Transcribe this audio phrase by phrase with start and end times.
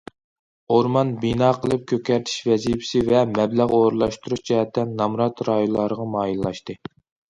[0.75, 6.83] ئورمان بىنا قىلىپ كۆكەرتىش ۋەزىپىسى ۋە مەبلەغ ئورۇنلاشتۇرۇش جەھەتتە نامرات رايونلارغا مايىللاشتى.